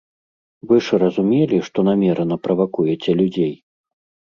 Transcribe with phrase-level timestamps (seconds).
[0.71, 3.57] Вы ж разумелі, што намерана правакуеце людзей!